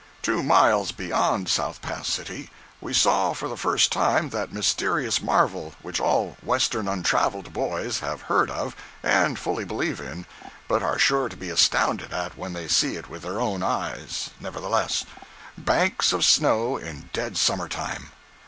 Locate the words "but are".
10.67-10.97